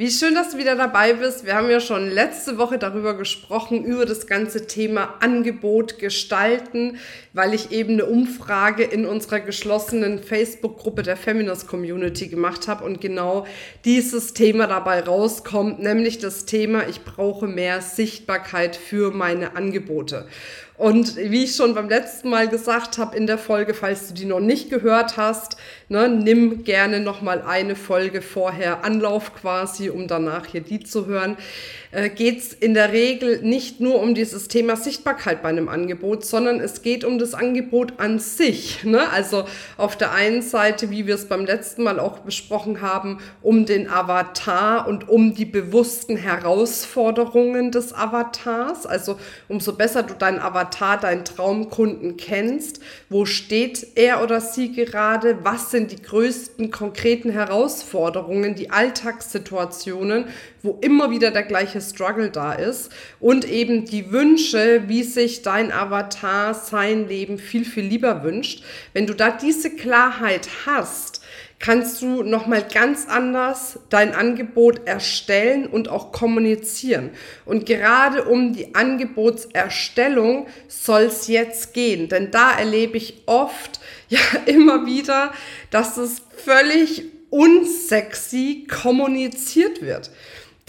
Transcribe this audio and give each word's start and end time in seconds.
Wie 0.00 0.10
schön, 0.10 0.34
dass 0.34 0.52
du 0.52 0.56
wieder 0.56 0.76
dabei 0.76 1.12
bist. 1.12 1.44
Wir 1.44 1.56
haben 1.56 1.68
ja 1.68 1.78
schon 1.78 2.08
letzte 2.10 2.56
Woche 2.56 2.78
darüber 2.78 3.12
gesprochen, 3.12 3.84
über 3.84 4.06
das 4.06 4.26
ganze 4.26 4.66
Thema 4.66 5.16
Angebot 5.20 5.98
gestalten, 5.98 6.96
weil 7.34 7.52
ich 7.52 7.70
eben 7.70 7.92
eine 7.92 8.06
Umfrage 8.06 8.82
in 8.82 9.04
unserer 9.04 9.40
geschlossenen 9.40 10.22
Facebook-Gruppe 10.22 11.02
der 11.02 11.18
Feminist 11.18 11.68
Community 11.68 12.28
gemacht 12.28 12.66
habe 12.66 12.82
und 12.86 13.02
genau 13.02 13.46
dieses 13.84 14.32
Thema 14.32 14.66
dabei 14.68 15.00
rauskommt, 15.00 15.80
nämlich 15.80 16.16
das 16.16 16.46
Thema, 16.46 16.88
ich 16.88 17.04
brauche 17.04 17.46
mehr 17.46 17.82
Sichtbarkeit 17.82 18.76
für 18.76 19.10
meine 19.10 19.54
Angebote. 19.54 20.26
Und 20.80 21.16
wie 21.16 21.44
ich 21.44 21.56
schon 21.56 21.74
beim 21.74 21.90
letzten 21.90 22.30
Mal 22.30 22.48
gesagt 22.48 22.96
habe 22.96 23.14
in 23.14 23.26
der 23.26 23.36
Folge, 23.36 23.74
falls 23.74 24.08
du 24.08 24.14
die 24.14 24.24
noch 24.24 24.40
nicht 24.40 24.70
gehört 24.70 25.18
hast, 25.18 25.58
ne, 25.90 26.08
nimm 26.08 26.64
gerne 26.64 27.00
noch 27.00 27.20
mal 27.20 27.42
eine 27.42 27.76
Folge 27.76 28.22
vorher 28.22 28.82
Anlauf 28.82 29.34
quasi, 29.34 29.90
um 29.90 30.08
danach 30.08 30.46
hier 30.46 30.62
die 30.62 30.80
zu 30.80 31.04
hören. 31.04 31.36
Äh, 31.92 32.08
geht 32.08 32.38
es 32.38 32.52
in 32.52 32.74
der 32.74 32.92
Regel 32.92 33.42
nicht 33.42 33.80
nur 33.80 34.00
um 34.00 34.14
dieses 34.14 34.46
Thema 34.46 34.76
Sichtbarkeit 34.76 35.42
bei 35.42 35.48
einem 35.48 35.68
Angebot, 35.68 36.24
sondern 36.24 36.60
es 36.60 36.82
geht 36.82 37.04
um 37.04 37.18
das 37.18 37.34
Angebot 37.34 37.94
an 37.98 38.20
sich. 38.20 38.84
Ne? 38.84 39.10
Also 39.10 39.44
auf 39.76 39.96
der 39.96 40.12
einen 40.12 40.40
Seite, 40.42 40.90
wie 40.90 41.08
wir 41.08 41.16
es 41.16 41.26
beim 41.26 41.44
letzten 41.44 41.82
Mal 41.82 41.98
auch 41.98 42.20
besprochen 42.20 42.80
haben, 42.80 43.18
um 43.42 43.66
den 43.66 43.90
Avatar 43.90 44.86
und 44.86 45.08
um 45.08 45.34
die 45.34 45.44
bewussten 45.44 46.16
Herausforderungen 46.16 47.72
des 47.72 47.92
Avatars. 47.92 48.86
Also 48.86 49.18
umso 49.48 49.72
besser 49.72 50.04
du 50.04 50.14
deinen 50.14 50.38
Avatar, 50.38 50.96
deinen 50.96 51.24
Traumkunden 51.24 52.16
kennst, 52.16 52.80
wo 53.08 53.24
steht 53.24 53.84
er 53.96 54.22
oder 54.22 54.40
sie 54.40 54.70
gerade, 54.72 55.38
was 55.42 55.72
sind 55.72 55.90
die 55.90 56.00
größten 56.00 56.70
konkreten 56.70 57.30
Herausforderungen, 57.30 58.54
die 58.54 58.70
Alltagssituationen, 58.70 60.26
wo 60.62 60.78
immer 60.80 61.10
wieder 61.10 61.30
der 61.30 61.42
gleiche 61.42 61.80
Struggle 61.80 62.30
da 62.30 62.52
ist 62.52 62.90
und 63.18 63.44
eben 63.44 63.84
die 63.84 64.12
Wünsche, 64.12 64.84
wie 64.88 65.02
sich 65.02 65.42
dein 65.42 65.72
Avatar 65.72 66.54
sein 66.54 67.08
Leben 67.08 67.38
viel, 67.38 67.64
viel 67.64 67.84
lieber 67.84 68.22
wünscht. 68.22 68.62
Wenn 68.92 69.06
du 69.06 69.14
da 69.14 69.30
diese 69.30 69.70
Klarheit 69.70 70.48
hast, 70.66 71.20
kannst 71.60 72.00
du 72.00 72.22
nochmal 72.22 72.66
ganz 72.66 73.06
anders 73.06 73.78
dein 73.90 74.14
Angebot 74.14 74.86
erstellen 74.86 75.66
und 75.66 75.88
auch 75.88 76.10
kommunizieren. 76.10 77.10
Und 77.44 77.66
gerade 77.66 78.24
um 78.24 78.54
die 78.54 78.74
Angebotserstellung 78.74 80.46
soll 80.68 81.02
es 81.02 81.28
jetzt 81.28 81.74
gehen, 81.74 82.08
denn 82.08 82.30
da 82.30 82.58
erlebe 82.58 82.96
ich 82.96 83.22
oft 83.26 83.78
ja 84.08 84.18
immer 84.46 84.86
wieder, 84.86 85.32
dass 85.70 85.96
es 85.98 86.22
völlig 86.44 87.04
unsexy 87.28 88.66
kommuniziert 88.68 89.82
wird 89.82 90.10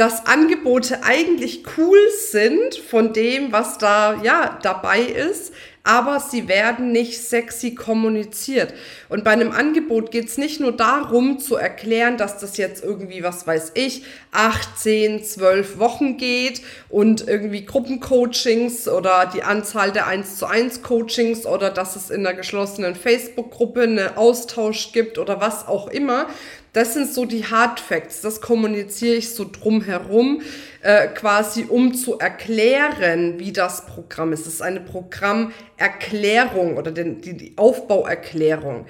dass 0.02 0.26
Angebote 0.26 1.04
eigentlich 1.04 1.64
cool 1.78 2.00
sind 2.18 2.74
von 2.74 3.14
dem, 3.14 3.52
was 3.52 3.78
da 3.78 4.20
ja 4.24 4.58
dabei 4.64 5.00
ist, 5.02 5.54
aber 5.84 6.20
sie 6.20 6.48
werden 6.48 6.92
nicht 6.92 7.20
sexy 7.20 7.76
kommuniziert. 7.76 8.74
Und 9.10 9.24
bei 9.24 9.30
einem 9.30 9.52
Angebot 9.52 10.10
geht 10.10 10.28
es 10.28 10.40
nicht 10.40 10.60
nur 10.60 10.72
darum 10.72 11.38
zu 11.38 11.56
erklären, 11.56 12.18
dass 12.18 12.40
das 12.40 12.58
jetzt 12.58 12.84
irgendwie, 12.84 13.22
was 13.22 13.46
weiß 13.46 13.74
ich, 13.76 14.04
18, 14.32 15.24
12 15.24 15.78
Wochen 15.78 16.18
geht 16.18 16.64
und 16.90 17.28
irgendwie 17.28 17.66
Gruppencoachings 17.66 18.88
oder 18.88 19.30
die 19.32 19.44
Anzahl 19.44 19.92
der 19.92 20.08
1 20.08 20.38
zu 20.38 20.48
1 20.48 20.82
Coachings 20.82 21.46
oder 21.46 21.70
dass 21.70 21.96
es 21.96 22.10
in 22.10 22.26
einer 22.26 22.36
geschlossenen 22.36 22.96
Facebook-Gruppe 22.96 23.84
einen 23.84 24.18
Austausch 24.18 24.94
gibt 24.94 25.20
oder 25.20 25.42
was 25.42 25.68
auch 25.68 25.88
immer, 25.88 26.28
das 26.74 26.94
sind 26.94 27.14
so 27.14 27.26
die 27.26 27.46
Hard 27.46 27.80
Facts. 27.80 28.22
Das 28.22 28.40
kommuniziere 28.40 29.16
ich 29.16 29.34
so 29.34 29.46
drumherum, 29.50 30.42
äh, 30.82 31.08
quasi 31.08 31.66
um 31.68 31.94
zu 31.94 32.18
erklären, 32.18 33.40
wie 33.40 33.52
das 33.52 33.86
Programm 33.86 34.32
ist. 34.32 34.48
Es 34.48 34.56
ist 34.56 34.62
eine 34.62 34.80
Programmerklärung 34.80 36.78
oder 36.78 36.92
den, 36.92 37.20
die, 37.22 37.36
die 37.36 37.54
Aufbauerklärung. 37.58 38.86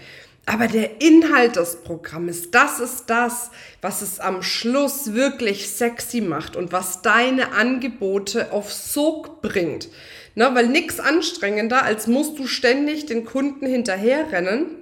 Aber 0.46 0.68
der 0.68 1.02
Inhalt 1.02 1.56
des 1.56 1.78
Programmes, 1.84 2.52
das 2.52 2.80
ist 2.80 3.06
das, 3.08 3.52
was 3.81 4.02
es 4.02 4.20
am 4.20 4.44
Schluss 4.44 5.14
wirklich 5.14 5.70
sexy 5.70 6.22
macht 6.22 6.56
und 6.56 6.72
was 6.72 7.02
deine 7.02 7.53
Angebote 7.53 8.52
auf 8.52 8.72
Sog 8.72 9.41
bringt. 9.41 9.90
Na, 10.34 10.53
weil 10.56 10.68
nichts 10.68 11.00
anstrengender, 11.00 11.84
als 11.84 12.08
musst 12.08 12.40
du 12.40 12.47
ständig 12.47 13.06
den 13.06 13.25
Kunden 13.25 13.66
hinterherrennen 13.66 14.81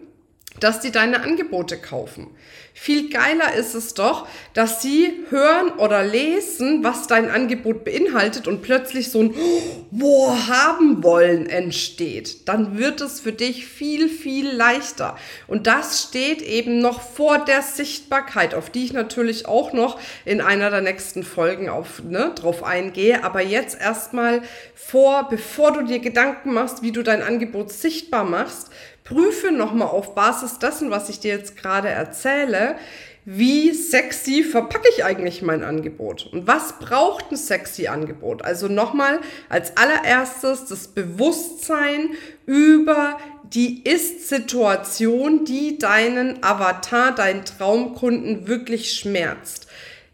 dass 0.59 0.79
die 0.79 0.91
deine 0.91 1.21
Angebote 1.21 1.77
kaufen. 1.77 2.27
Viel 2.73 3.09
geiler 3.09 3.53
ist 3.55 3.75
es 3.75 3.93
doch, 3.93 4.25
dass 4.53 4.81
sie 4.81 5.11
hören 5.29 5.71
oder 5.79 6.03
lesen, 6.03 6.81
was 6.81 7.07
dein 7.07 7.29
Angebot 7.29 7.83
beinhaltet 7.83 8.47
und 8.47 8.61
plötzlich 8.61 9.11
so 9.11 9.21
ein 9.23 9.35
Wo 9.91 10.33
haben 10.47 11.03
wollen 11.03 11.47
entsteht. 11.47 12.47
Dann 12.47 12.77
wird 12.77 13.01
es 13.01 13.19
für 13.19 13.33
dich 13.33 13.65
viel, 13.65 14.07
viel 14.07 14.49
leichter. 14.49 15.17
Und 15.45 15.67
das 15.67 16.03
steht 16.03 16.41
eben 16.41 16.79
noch 16.79 17.01
vor 17.01 17.39
der 17.39 17.63
Sichtbarkeit, 17.63 18.55
auf 18.55 18.69
die 18.69 18.85
ich 18.85 18.93
natürlich 18.93 19.45
auch 19.45 19.73
noch 19.73 19.99
in 20.23 20.39
einer 20.39 20.69
der 20.69 20.81
nächsten 20.81 21.23
Folgen 21.23 21.67
auf, 21.67 22.01
ne, 22.03 22.31
drauf 22.35 22.63
eingehe. 22.63 23.25
Aber 23.25 23.41
jetzt 23.41 23.79
erstmal 23.79 24.41
vor, 24.73 25.27
bevor 25.29 25.73
du 25.73 25.83
dir 25.83 25.99
Gedanken 25.99 26.53
machst, 26.53 26.81
wie 26.81 26.93
du 26.93 27.03
dein 27.03 27.21
Angebot 27.23 27.73
sichtbar 27.73 28.23
machst, 28.23 28.69
prüfe 29.09 29.51
nochmal 29.51 29.87
auf 29.87 30.13
Basis 30.13 30.59
dessen, 30.59 30.91
was 30.91 31.09
ich 31.09 31.19
dir 31.19 31.35
jetzt 31.35 31.57
gerade 31.57 31.89
erzähle, 31.89 32.75
wie 33.25 33.73
sexy 33.73 34.43
verpacke 34.43 34.87
ich 34.95 35.03
eigentlich 35.03 35.41
mein 35.41 35.63
Angebot 35.63 36.29
und 36.31 36.47
was 36.47 36.79
braucht 36.79 37.31
ein 37.31 37.35
sexy 37.35 37.87
Angebot? 37.87 38.43
Also 38.43 38.67
nochmal 38.67 39.19
als 39.49 39.77
allererstes 39.77 40.65
das 40.65 40.87
Bewusstsein 40.87 42.11
über 42.45 43.19
die 43.43 43.83
Ist-Situation, 43.83 45.43
die 45.43 45.77
deinen 45.77 46.43
Avatar, 46.43 47.13
deinen 47.13 47.45
Traumkunden 47.45 48.47
wirklich 48.47 48.93
schmerzt. 48.93 49.67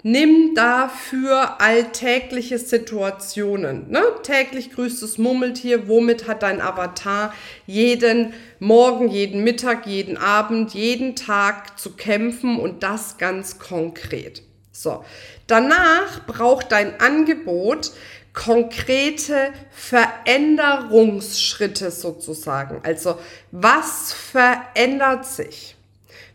Nimm 0.07 0.53
dafür 0.53 1.59
alltägliche 1.59 2.59
Situationen. 2.59 3.89
Ne? 3.89 4.03
Täglich 4.21 4.71
grüßt 4.71 5.01
das 5.01 5.17
Murmeltier. 5.17 5.87
Womit 5.87 6.27
hat 6.27 6.43
dein 6.43 6.61
Avatar 6.61 7.33
jeden 7.65 8.35
Morgen, 8.59 9.07
jeden 9.07 9.43
Mittag, 9.43 9.87
jeden 9.87 10.15
Abend, 10.15 10.75
jeden 10.75 11.15
Tag 11.15 11.79
zu 11.79 11.95
kämpfen 11.95 12.59
und 12.59 12.83
das 12.83 13.17
ganz 13.17 13.57
konkret. 13.57 14.43
So. 14.71 15.03
Danach 15.47 16.27
braucht 16.27 16.71
dein 16.71 16.99
Angebot 16.99 17.91
konkrete 18.31 19.53
Veränderungsschritte 19.71 21.89
sozusagen. 21.89 22.79
Also 22.83 23.17
was 23.49 24.13
verändert 24.13 25.25
sich? 25.25 25.74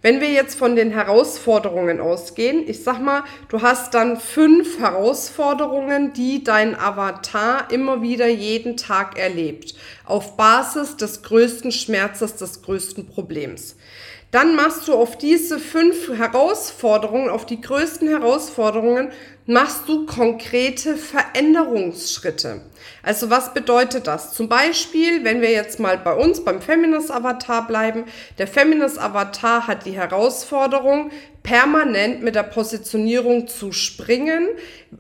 Wenn 0.03 0.22
wir 0.22 0.31
jetzt 0.31 0.59
von 0.59 0.77
den 0.77 0.93
Herausforderungen 0.93 2.00
ausgehen, 2.00 2.66
ich 2.66 2.83
sag 2.83 3.03
mal, 3.03 3.22
du 3.50 3.61
hast 3.61 3.93
dann 3.93 4.19
fünf 4.19 4.78
Herausforderungen, 4.78 6.15
die 6.15 6.43
dein 6.43 6.74
Avatar 6.74 7.71
immer 7.71 8.01
wieder 8.01 8.27
jeden 8.27 8.78
Tag 8.78 9.19
erlebt, 9.19 9.74
auf 10.07 10.39
Basis 10.39 10.97
des 10.97 11.22
größten 11.22 11.71
Schmerzes, 11.71 12.36
des 12.36 12.63
größten 12.63 13.09
Problems. 13.09 13.77
Dann 14.30 14.54
machst 14.54 14.89
du 14.89 14.95
auf 14.95 15.19
diese 15.19 15.59
fünf 15.59 16.09
Herausforderungen, 16.09 17.28
auf 17.28 17.45
die 17.45 17.60
größten 17.60 18.09
Herausforderungen, 18.09 19.10
machst 19.45 19.86
du 19.86 20.07
konkrete 20.07 20.97
Veränderungsschritte. 20.97 22.63
Also 23.02 23.30
was 23.30 23.54
bedeutet 23.54 24.06
das? 24.06 24.34
Zum 24.34 24.48
Beispiel, 24.48 25.24
wenn 25.24 25.41
wir 25.41 25.50
jetzt 25.50 25.80
mal 25.80 25.98
bei 25.98 26.14
uns 26.14 26.44
beim 26.44 26.60
Feminist 26.60 27.10
Avatar 27.10 27.66
bleiben, 27.66 28.04
der 28.38 28.47
Feminist 28.47 28.98
Avatar 28.98 29.66
hat 29.66 29.86
die 29.86 29.92
Herausforderung, 29.92 31.10
permanent 31.42 32.22
mit 32.22 32.34
der 32.34 32.42
Positionierung 32.42 33.48
zu 33.48 33.72
springen. 33.72 34.48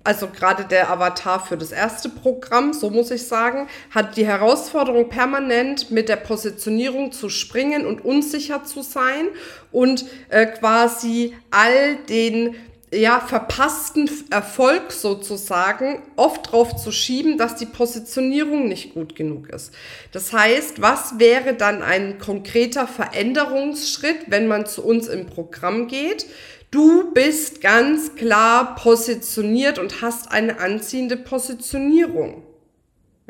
Also 0.04 0.28
gerade 0.28 0.64
der 0.64 0.90
Avatar 0.90 1.44
für 1.44 1.56
das 1.56 1.70
erste 1.70 2.08
Programm, 2.08 2.72
so 2.72 2.90
muss 2.90 3.10
ich 3.10 3.26
sagen, 3.26 3.68
hat 3.90 4.16
die 4.16 4.26
Herausforderung 4.26 5.08
permanent 5.08 5.90
mit 5.90 6.08
der 6.08 6.16
Positionierung 6.16 7.12
zu 7.12 7.28
springen 7.28 7.84
und 7.84 8.04
unsicher 8.04 8.64
zu 8.64 8.82
sein 8.82 9.28
und 9.70 10.06
äh, 10.30 10.46
quasi 10.46 11.36
all 11.50 11.96
den 12.08 12.56
ja, 12.92 13.20
verpassten 13.20 14.10
Erfolg 14.30 14.90
sozusagen 14.90 16.02
oft 16.16 16.50
drauf 16.50 16.74
zu 16.76 16.90
schieben, 16.90 17.38
dass 17.38 17.54
die 17.54 17.66
Positionierung 17.66 18.66
nicht 18.68 18.94
gut 18.94 19.14
genug 19.14 19.48
ist. 19.50 19.72
Das 20.10 20.32
heißt, 20.32 20.82
was 20.82 21.18
wäre 21.18 21.54
dann 21.54 21.82
ein 21.82 22.18
konkreter 22.18 22.88
Veränderungsschritt, 22.88 24.24
wenn 24.26 24.48
man 24.48 24.66
zu 24.66 24.84
uns 24.84 25.06
im 25.06 25.26
Programm 25.26 25.86
geht? 25.86 26.26
Du 26.72 27.12
bist 27.12 27.60
ganz 27.60 28.16
klar 28.16 28.74
positioniert 28.74 29.78
und 29.78 30.02
hast 30.02 30.30
eine 30.30 30.58
anziehende 30.58 31.16
Positionierung. 31.16 32.42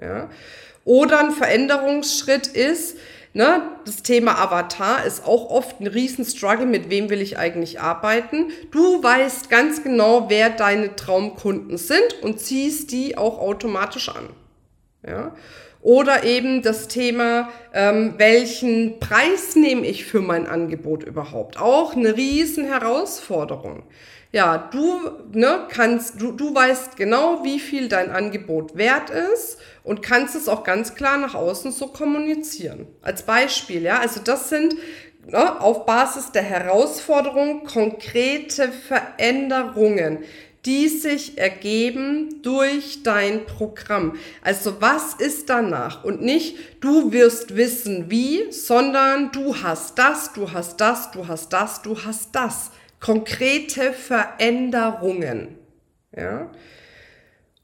Ja? 0.01 0.31
Oder 0.85 1.21
ein 1.21 1.33
Veränderungsschritt 1.33 2.47
ist, 2.47 2.97
Ne, 3.33 3.63
das 3.85 4.03
Thema 4.03 4.39
Avatar 4.39 5.05
ist 5.05 5.25
auch 5.25 5.51
oft 5.51 5.81
ein 5.81 5.87
Riesenstruggle, 5.87 6.67
mit 6.67 6.91
wem 6.91 7.11
will 7.11 7.21
ich 7.21 7.39
eigentlich 7.39 7.81
arbeiten. 7.81 8.51
Du 8.73 9.03
weißt 9.03 9.49
ganz 9.49 9.85
genau, 9.85 10.29
wer 10.29 10.51
deine 10.51 10.97
Traumkunden 10.97 11.79
sind 11.79 12.23
und 12.23 12.41
ziehst 12.41 12.91
die 12.91 13.17
auch 13.17 13.39
automatisch 13.39 14.09
an. 14.09 14.31
Ja? 15.07 15.33
Oder 15.83 16.25
eben 16.25 16.63
das 16.63 16.89
Thema, 16.89 17.49
ähm, 17.73 18.15
welchen 18.19 19.01
Preis 19.01 19.57
nehme 19.57 19.87
ich 19.87 20.05
für 20.05 20.21
mein 20.21 20.47
Angebot 20.47 21.03
überhaupt? 21.05 21.59
Auch 21.59 21.97
eine 21.97 22.17
riesen 22.17 22.67
Herausforderung. 22.67 23.85
Ja, 24.33 24.69
du 24.71 25.01
ne, 25.33 25.67
kannst, 25.71 26.21
du, 26.21 26.33
du 26.33 26.55
weißt 26.55 26.97
genau, 26.97 27.43
wie 27.43 27.59
viel 27.59 27.89
dein 27.89 28.11
Angebot 28.11 28.77
wert 28.77 29.11
ist 29.11 29.59
und 29.83 30.03
kannst 30.03 30.37
es 30.37 30.49
auch 30.49 30.63
ganz 30.63 30.95
klar 30.95 31.19
nach 31.19 31.35
außen 31.35 31.73
so 31.73 31.89
kommunizieren. 31.89 32.87
Als 33.03 33.25
Beispiel, 33.25 33.83
ja, 33.83 33.99
also 33.99 34.21
das 34.23 34.49
sind 34.51 34.77
ne, 35.27 35.61
auf 35.61 35.85
Basis 35.85 36.31
der 36.31 36.43
Herausforderung 36.43 37.65
konkrete 37.65 38.71
Veränderungen, 38.71 40.21
die 40.67 40.89
sich 40.89 41.39
ergeben 41.39 42.43
durch 42.43 43.03
dein 43.03 43.47
Programm. 43.47 44.17
Also 44.43 44.81
was 44.81 45.15
ist 45.15 45.49
danach? 45.49 46.05
Und 46.05 46.21
nicht, 46.21 46.57
du 46.81 47.13
wirst 47.13 47.57
wissen 47.57 48.11
wie, 48.11 48.53
sondern 48.53 49.33
du 49.33 49.57
hast 49.63 49.99
das, 49.99 50.33
du 50.33 50.53
hast 50.53 50.81
das, 50.81 51.11
du 51.13 51.27
hast 51.27 51.53
das, 51.53 51.83
du 51.83 51.97
hast 52.05 52.35
das. 52.35 52.71
Konkrete 53.01 53.95
Veränderungen. 53.95 55.57
Ja? 56.15 56.51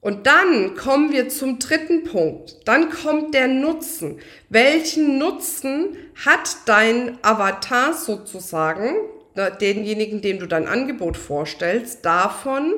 Und 0.00 0.26
dann 0.26 0.76
kommen 0.76 1.10
wir 1.10 1.28
zum 1.28 1.58
dritten 1.58 2.04
Punkt. 2.04 2.56
Dann 2.64 2.90
kommt 2.90 3.34
der 3.34 3.48
Nutzen. 3.48 4.20
Welchen 4.48 5.18
Nutzen 5.18 5.96
hat 6.24 6.56
dein 6.66 7.18
Avatar 7.22 7.92
sozusagen, 7.92 8.94
denjenigen, 9.60 10.20
dem 10.20 10.38
du 10.38 10.46
dein 10.46 10.66
Angebot 10.66 11.16
vorstellst, 11.16 12.04
davon, 12.04 12.74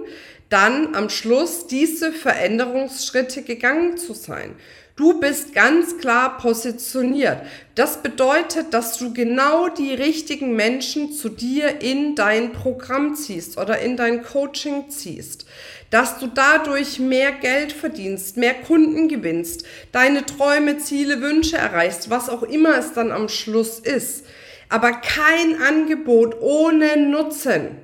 dann 0.48 0.94
am 0.94 1.10
Schluss 1.10 1.66
diese 1.66 2.12
Veränderungsschritte 2.12 3.42
gegangen 3.42 3.96
zu 3.96 4.14
sein? 4.14 4.54
Du 4.96 5.20
bist 5.20 5.54
ganz 5.54 5.98
klar 5.98 6.38
positioniert. 6.38 7.42
Das 7.76 8.02
bedeutet, 8.02 8.74
dass 8.74 8.98
du 8.98 9.12
genau 9.12 9.68
die 9.68 9.94
richtigen 9.94 10.56
Menschen 10.56 11.12
zu 11.12 11.28
dir 11.28 11.80
in 11.80 12.16
dein 12.16 12.52
Programm 12.52 13.14
ziehst 13.14 13.58
oder 13.58 13.78
in 13.78 13.96
dein 13.96 14.24
Coaching 14.24 14.90
ziehst 14.90 15.46
dass 15.90 16.18
du 16.18 16.26
dadurch 16.26 16.98
mehr 16.98 17.32
Geld 17.32 17.72
verdienst, 17.72 18.36
mehr 18.36 18.54
Kunden 18.54 19.08
gewinnst, 19.08 19.64
deine 19.92 20.24
Träume, 20.26 20.78
Ziele, 20.78 21.22
Wünsche 21.22 21.56
erreichst, 21.56 22.10
was 22.10 22.28
auch 22.28 22.42
immer 22.42 22.76
es 22.76 22.92
dann 22.92 23.10
am 23.10 23.28
Schluss 23.28 23.78
ist. 23.78 24.26
Aber 24.68 24.92
kein 24.92 25.60
Angebot 25.62 26.36
ohne 26.40 26.96
Nutzen. 26.96 27.78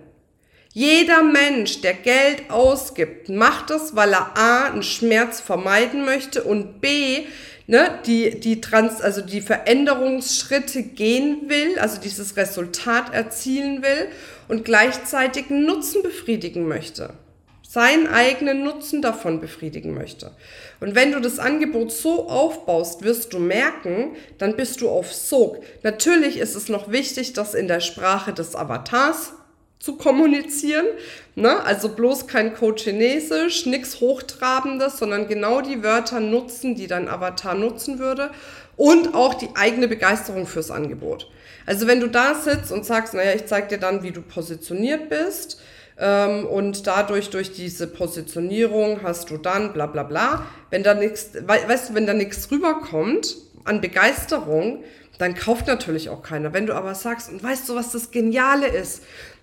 Jeder 0.73 1.23
Mensch, 1.23 1.81
der 1.83 1.95
Geld 1.95 2.51
ausgibt, 2.51 3.29
macht 3.29 3.71
das, 3.71 3.95
weil 3.95 4.13
er 4.13 4.37
A, 4.37 4.65
einen 4.65 4.83
Schmerz 4.83 5.41
vermeiden 5.41 6.05
möchte 6.05 6.43
und 6.43 6.81
B, 6.81 7.27
ne, 7.69 8.01
die, 8.07 8.41
die 8.41 8.61
Trans, 8.61 9.01
also 9.01 9.21
die 9.21 9.41
Veränderungsschritte 9.41 10.83
gehen 10.83 11.49
will, 11.49 11.79
also 11.79 12.01
dieses 12.01 12.37
Resultat 12.37 13.15
erzielen 13.15 13.83
will 13.83 14.09
und 14.49 14.65
gleichzeitig 14.65 15.49
einen 15.49 15.65
Nutzen 15.65 16.03
befriedigen 16.03 16.67
möchte 16.67 17.15
seinen 17.75 18.07
eigenen 18.07 18.63
Nutzen 18.63 19.03
davon 19.03 19.41
befriedigen 19.41 19.95
möchte. 19.95 20.31
Und 20.79 20.95
wenn 20.95 21.11
du 21.11 21.21
das 21.21 21.41
Angebot 21.41 21.91
so 21.91 22.29
aufbaust, 22.29 23.03
wirst 23.03 23.33
du 23.33 23.41
merken, 23.41 24.13
dann 24.39 24.55
bist 24.55 24.81
du 24.81 24.89
auf 24.89 25.13
Sog. 25.13 25.59
Natürlich 25.83 26.39
ist 26.39 26.55
es 26.55 26.69
noch 26.69 26.93
wichtig, 26.93 27.33
das 27.33 27.53
in 27.53 27.67
der 27.67 27.81
Sprache 27.81 28.33
des 28.33 28.55
Avatars 28.55 29.33
zu 29.81 29.97
kommunizieren. 29.97 30.87
Ne? 31.35 31.65
Also 31.65 31.89
bloß 31.89 32.29
kein 32.29 32.55
Code-Chinesisch, 32.55 33.67
nichts 33.67 34.01
Hochtrabendes, 34.01 34.99
sondern 34.99 35.27
genau 35.27 35.61
die 35.61 35.83
Wörter 35.83 36.21
nutzen, 36.21 36.77
die 36.77 36.87
dein 36.87 37.09
Avatar 37.09 37.57
nutzen 37.57 37.99
würde. 37.99 38.31
Und 38.77 39.15
auch 39.15 39.35
die 39.35 39.49
eigene 39.57 39.89
Begeisterung 39.89 40.47
fürs 40.47 40.71
Angebot. 40.71 41.29
Also 41.67 41.89
wenn 41.89 41.99
du 41.99 42.07
da 42.07 42.37
sitzt 42.37 42.71
und 42.71 42.87
sagst, 42.87 43.15
naja, 43.15 43.33
ich 43.35 43.47
zeig 43.47 43.69
dir 43.69 43.79
dann, 43.79 44.05
wie 44.05 44.13
du 44.13 44.23
positioniert 44.23 45.09
bist, 45.09 45.61
ähm, 45.99 46.47
und 46.47 46.87
dadurch, 46.87 47.31
durch 47.31 47.53
diese 47.53 47.87
Positionierung 47.87 49.03
hast 49.03 49.31
du 49.31 49.37
dann 49.37 49.73
bla 49.73 49.87
bla 49.87 50.03
bla. 50.03 50.47
Wenn 50.71 50.83
da 50.83 50.95
nichts, 50.95 51.31
weißt 51.47 51.91
du, 51.91 51.95
wenn 51.95 52.07
da 52.07 52.15
nichts 52.15 52.51
rüberkommt 52.51 53.37
an 53.65 53.81
Begeisterung, 53.81 54.83
dann 55.19 55.35
kauft 55.35 55.69
natürlich 55.69 56.09
auch 56.09 56.23
keiner. 56.23 56.53
Wenn 56.53 56.67
du 56.67 56.75
aber 56.75 56.95
sagst, 56.95 57.31
und 57.31 57.43
weißt 57.43 57.69
du, 57.69 57.77
was 57.77 57.93
das 57.93 58.11
Geniale 58.11 58.67
ist? 58.67 59.03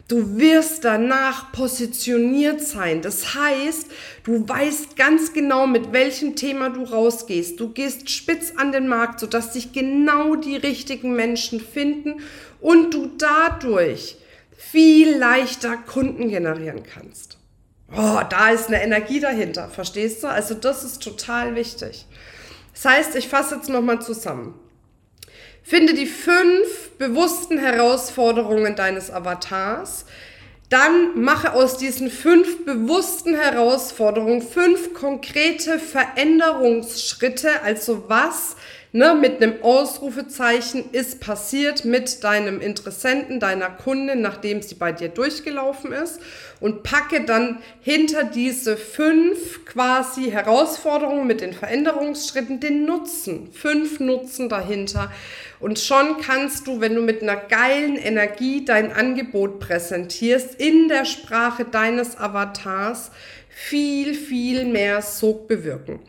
Du 0.09 0.37
wirst 0.37 0.83
danach 0.83 1.53
positioniert 1.53 2.59
sein. 2.59 3.01
Das 3.01 3.33
heißt, 3.33 3.87
du 4.25 4.47
weißt 4.47 4.97
ganz 4.97 5.31
genau, 5.31 5.67
mit 5.67 5.93
welchem 5.93 6.35
Thema 6.35 6.69
du 6.69 6.83
rausgehst. 6.83 7.57
Du 7.57 7.69
gehst 7.69 8.09
spitz 8.09 8.51
an 8.57 8.73
den 8.73 8.89
Markt, 8.89 9.21
sodass 9.21 9.53
dich 9.53 9.71
genau 9.71 10.35
die 10.35 10.57
richtigen 10.57 11.15
Menschen 11.15 11.61
finden 11.61 12.15
und 12.59 12.93
du 12.93 13.09
dadurch 13.17 14.17
viel 14.69 15.17
leichter 15.17 15.75
Kunden 15.75 16.29
generieren 16.29 16.83
kannst. 16.83 17.37
Oh, 17.91 18.21
da 18.29 18.49
ist 18.49 18.67
eine 18.67 18.81
Energie 18.81 19.19
dahinter, 19.19 19.67
verstehst 19.67 20.23
du? 20.23 20.27
Also 20.27 20.53
das 20.53 20.83
ist 20.83 21.03
total 21.03 21.55
wichtig. 21.55 22.05
Das 22.73 22.85
heißt, 22.85 23.15
ich 23.15 23.27
fasse 23.27 23.55
jetzt 23.55 23.69
nochmal 23.69 24.01
zusammen. 24.01 24.57
Finde 25.63 25.93
die 25.93 26.05
fünf 26.05 26.91
bewussten 26.97 27.57
Herausforderungen 27.57 28.75
deines 28.75 29.11
Avatars, 29.11 30.05
dann 30.69 31.21
mache 31.21 31.53
aus 31.53 31.77
diesen 31.77 32.09
fünf 32.09 32.63
bewussten 32.63 33.35
Herausforderungen 33.35 34.41
fünf 34.41 34.93
konkrete 34.93 35.79
Veränderungsschritte, 35.79 37.61
also 37.61 38.05
was 38.07 38.55
ne, 38.91 39.15
mit 39.15 39.41
einem 39.41 39.61
Ausrufezeichen 39.61 40.85
ist 40.91 41.19
passiert 41.19 41.85
mit 41.85 42.23
deinem 42.23 42.59
Interessenten, 42.59 43.39
deiner 43.39 43.69
Kundin, 43.69 44.21
nachdem 44.21 44.61
sie 44.61 44.75
bei 44.75 44.91
dir 44.91 45.09
durchgelaufen 45.09 45.91
ist 45.93 46.19
und 46.59 46.83
packe 46.83 47.25
dann 47.25 47.59
hinter 47.81 48.23
diese 48.23 48.77
fünf 48.77 49.65
quasi 49.65 50.29
Herausforderungen 50.31 51.25
mit 51.27 51.41
den 51.41 51.53
Veränderungsschritten 51.53 52.59
den 52.59 52.85
Nutzen, 52.85 53.51
fünf 53.53 53.99
Nutzen 53.99 54.49
dahinter. 54.49 55.11
Und 55.59 55.79
schon 55.79 56.17
kannst 56.17 56.67
du, 56.67 56.81
wenn 56.81 56.95
du 56.95 57.01
mit 57.01 57.21
einer 57.21 57.35
geilen 57.35 57.95
Energie 57.95 58.65
dein 58.65 58.91
Angebot 58.91 59.59
präsentierst, 59.59 60.59
in 60.59 60.87
der 60.87 61.05
Sprache 61.05 61.65
deines 61.65 62.17
Avatars, 62.17 63.11
viel, 63.53 64.13
viel 64.13 64.65
mehr 64.65 65.01
Sog 65.01 65.47
bewirken. 65.47 65.99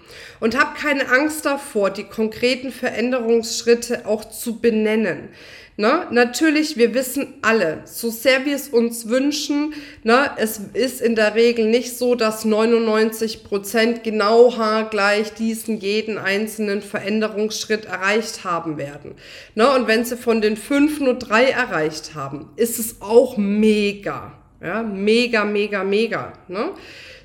Und 0.40 0.58
hab 0.58 0.76
keine 0.76 1.08
Angst 1.10 1.44
davor, 1.44 1.90
die 1.90 2.04
konkreten 2.04 2.70
Veränderungsschritte 2.70 4.06
auch 4.06 4.24
zu 4.24 4.60
benennen. 4.60 5.30
Ne? 5.78 6.06
Natürlich, 6.10 6.76
wir 6.76 6.92
wissen 6.92 7.34
alle, 7.40 7.80
so 7.86 8.10
sehr 8.10 8.44
wir 8.44 8.54
es 8.54 8.68
uns 8.68 9.08
wünschen, 9.08 9.72
ne, 10.02 10.30
es 10.36 10.60
ist 10.74 11.00
in 11.00 11.14
der 11.14 11.34
Regel 11.34 11.66
nicht 11.66 11.96
so, 11.96 12.14
dass 12.14 12.44
99 12.44 13.42
Prozent 13.42 14.04
genau 14.04 14.58
haargleich 14.58 15.32
diesen 15.32 15.78
jeden 15.78 16.18
einzelnen 16.18 16.82
Veränderungsschritt 16.82 17.86
erreicht 17.86 18.44
haben 18.44 18.76
werden. 18.76 19.14
Ne? 19.54 19.70
Und 19.70 19.86
wenn 19.88 20.04
sie 20.04 20.18
von 20.18 20.42
den 20.42 20.58
fünf 20.58 21.00
nur 21.00 21.14
drei 21.14 21.46
erreicht 21.46 22.14
haben, 22.14 22.50
ist 22.56 22.78
es 22.78 23.00
auch 23.00 23.38
mega. 23.38 24.41
Ja? 24.62 24.82
Mega, 24.82 25.44
mega, 25.44 25.84
mega. 25.84 26.32
Ne? 26.48 26.70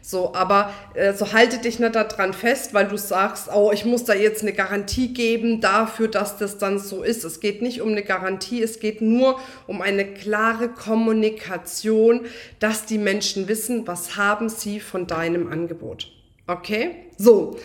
So, 0.01 0.33
aber 0.33 0.73
äh, 0.93 1.13
so 1.13 1.33
halte 1.33 1.57
dich 1.57 1.79
nicht 1.79 1.93
daran 1.93 2.31
fest, 2.31 2.73
weil 2.73 2.87
du 2.87 2.97
sagst, 2.97 3.49
oh, 3.53 3.71
ich 3.73 3.83
muss 3.83 4.05
da 4.05 4.13
jetzt 4.13 4.41
eine 4.41 4.53
Garantie 4.53 5.13
geben 5.13 5.59
dafür, 5.59 6.07
dass 6.07 6.37
das 6.37 6.57
dann 6.57 6.79
so 6.79 7.03
ist. 7.03 7.25
Es 7.25 7.41
geht 7.41 7.61
nicht 7.61 7.81
um 7.81 7.89
eine 7.89 8.03
Garantie, 8.03 8.63
es 8.63 8.79
geht 8.79 9.01
nur 9.01 9.37
um 9.67 9.81
eine 9.81 10.05
klare 10.05 10.69
Kommunikation, 10.69 12.21
dass 12.59 12.85
die 12.85 12.97
Menschen 12.97 13.49
wissen, 13.49 13.85
was 13.85 14.15
haben 14.15 14.47
sie 14.47 14.79
von 14.79 15.07
deinem 15.07 15.51
Angebot. 15.51 16.16
Okay, 16.47 16.95
so. 17.17 17.57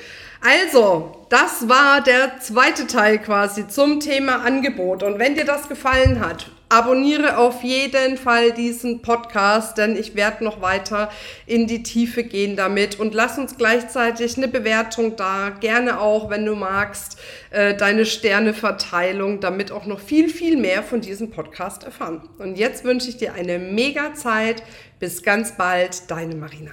Also, 0.44 1.24
das 1.28 1.68
war 1.68 2.00
der 2.02 2.40
zweite 2.40 2.88
Teil 2.88 3.20
quasi 3.20 3.68
zum 3.68 4.00
Thema 4.00 4.44
Angebot. 4.44 5.04
Und 5.04 5.20
wenn 5.20 5.36
dir 5.36 5.44
das 5.44 5.68
gefallen 5.68 6.18
hat, 6.18 6.50
abonniere 6.68 7.38
auf 7.38 7.62
jeden 7.62 8.16
Fall 8.16 8.50
diesen 8.50 9.02
Podcast, 9.02 9.78
denn 9.78 9.94
ich 9.94 10.16
werde 10.16 10.42
noch 10.42 10.60
weiter 10.60 11.10
in 11.46 11.68
die 11.68 11.84
Tiefe 11.84 12.24
gehen 12.24 12.56
damit. 12.56 12.98
Und 12.98 13.14
lass 13.14 13.38
uns 13.38 13.56
gleichzeitig 13.56 14.36
eine 14.36 14.48
Bewertung 14.48 15.14
da, 15.14 15.50
gerne 15.50 16.00
auch, 16.00 16.28
wenn 16.28 16.44
du 16.44 16.56
magst, 16.56 17.20
äh, 17.50 17.76
deine 17.76 18.04
Sterneverteilung, 18.04 19.38
damit 19.38 19.70
auch 19.70 19.86
noch 19.86 20.00
viel, 20.00 20.28
viel 20.28 20.56
mehr 20.56 20.82
von 20.82 21.00
diesem 21.00 21.30
Podcast 21.30 21.84
erfahren. 21.84 22.28
Und 22.38 22.56
jetzt 22.56 22.82
wünsche 22.82 23.10
ich 23.10 23.16
dir 23.16 23.34
eine 23.34 23.60
mega 23.60 24.14
Zeit. 24.14 24.64
Bis 24.98 25.22
ganz 25.22 25.52
bald, 25.56 26.10
deine 26.10 26.34
Marina. 26.34 26.72